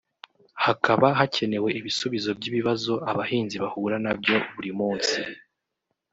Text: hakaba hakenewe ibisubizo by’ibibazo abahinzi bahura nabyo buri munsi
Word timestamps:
hakaba 0.65 1.07
hakenewe 1.19 1.69
ibisubizo 1.79 2.29
by’ibibazo 2.37 2.93
abahinzi 3.11 3.55
bahura 3.63 3.95
nabyo 4.05 4.35
buri 4.53 4.71
munsi 4.79 5.17